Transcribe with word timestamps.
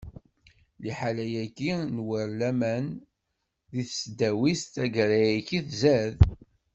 Liḥala-agi 0.83 1.73
n 1.95 1.95
war 2.07 2.27
laman 2.39 2.85
di 3.71 3.81
tesdawit 3.89 4.61
taggara-agi, 4.73 5.59
tzad. 5.69 6.17